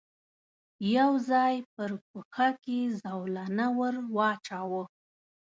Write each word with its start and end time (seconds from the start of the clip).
يو 0.95 1.11
ځای 1.29 1.55
پر 1.73 1.91
پښه 2.09 2.49
کې 2.63 2.79
زولنه 3.01 3.65
ور 3.77 3.95
واچاوه. 4.15 4.83